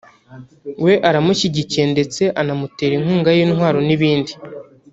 [0.83, 4.33] we aramushyigikiye ndetse anamutera inkunga y’intwaro n’ibindi